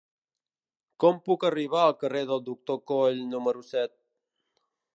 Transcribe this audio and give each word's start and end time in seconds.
Com 1.03 1.19
puc 1.27 1.45
arribar 1.49 1.83
al 1.89 1.93
carrer 2.03 2.23
del 2.31 2.41
Doctor 2.47 2.81
Coll 2.93 3.21
número 3.35 3.65
set? 3.69 3.95